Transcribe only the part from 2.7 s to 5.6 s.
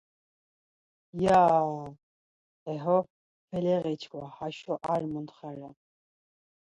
E ho, Feleği çkva haşo ar muntxa